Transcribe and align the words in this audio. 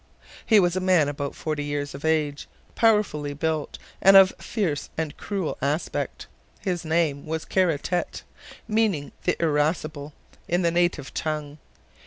He 0.43 0.59
was 0.59 0.75
a 0.75 0.79
man 0.79 1.07
about 1.07 1.35
forty 1.35 1.63
years 1.63 1.93
of 1.93 2.03
age, 2.03 2.47
powerfully 2.73 3.35
built 3.35 3.77
and 4.01 4.17
of 4.17 4.33
fierce 4.39 4.89
and 4.97 5.15
cruel 5.15 5.59
aspect. 5.61 6.25
His 6.59 6.83
name 6.83 7.27
was 7.27 7.45
Kara 7.45 7.77
Tete, 7.77 8.23
meaning 8.67 9.11
"the 9.25 9.39
irascible" 9.39 10.13
in 10.47 10.63
the 10.63 10.71
native 10.71 11.13
tongue. 11.13 11.59